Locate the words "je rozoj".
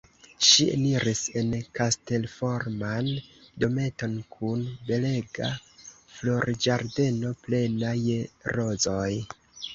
8.09-9.09